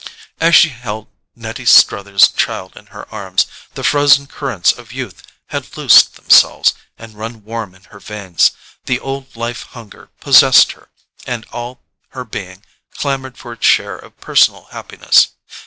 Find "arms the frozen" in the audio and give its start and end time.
3.13-4.25